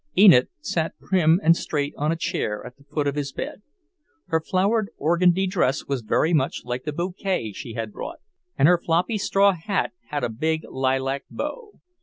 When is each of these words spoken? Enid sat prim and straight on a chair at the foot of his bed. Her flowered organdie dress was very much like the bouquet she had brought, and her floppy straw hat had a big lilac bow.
Enid 0.17 0.47
sat 0.61 0.97
prim 0.99 1.39
and 1.43 1.55
straight 1.55 1.93
on 1.95 2.11
a 2.11 2.15
chair 2.15 2.65
at 2.65 2.75
the 2.75 2.83
foot 2.85 3.05
of 3.05 3.13
his 3.13 3.31
bed. 3.31 3.61
Her 4.29 4.41
flowered 4.41 4.89
organdie 4.97 5.45
dress 5.47 5.85
was 5.85 6.01
very 6.01 6.33
much 6.33 6.61
like 6.65 6.85
the 6.85 6.91
bouquet 6.91 7.51
she 7.51 7.73
had 7.73 7.91
brought, 7.91 8.17
and 8.57 8.67
her 8.67 8.81
floppy 8.83 9.19
straw 9.19 9.51
hat 9.53 9.91
had 10.07 10.23
a 10.23 10.29
big 10.29 10.63
lilac 10.67 11.25
bow. 11.29 11.79